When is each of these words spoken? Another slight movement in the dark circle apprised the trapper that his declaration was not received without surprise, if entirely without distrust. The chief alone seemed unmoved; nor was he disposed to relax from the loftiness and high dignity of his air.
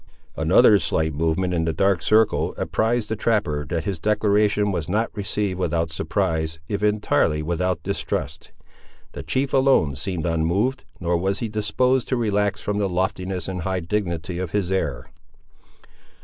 Another 0.35 0.79
slight 0.79 1.13
movement 1.13 1.53
in 1.53 1.65
the 1.65 1.73
dark 1.73 2.01
circle 2.01 2.55
apprised 2.57 3.07
the 3.07 3.15
trapper 3.15 3.63
that 3.67 3.83
his 3.83 3.99
declaration 3.99 4.71
was 4.71 4.89
not 4.89 5.15
received 5.15 5.59
without 5.59 5.91
surprise, 5.91 6.59
if 6.67 6.81
entirely 6.81 7.43
without 7.43 7.83
distrust. 7.83 8.49
The 9.11 9.21
chief 9.21 9.53
alone 9.53 9.93
seemed 9.93 10.25
unmoved; 10.25 10.85
nor 10.99 11.17
was 11.17 11.37
he 11.37 11.49
disposed 11.49 12.07
to 12.07 12.17
relax 12.17 12.61
from 12.61 12.79
the 12.79 12.89
loftiness 12.89 13.47
and 13.47 13.61
high 13.61 13.81
dignity 13.81 14.39
of 14.39 14.49
his 14.49 14.71
air. 14.71 15.05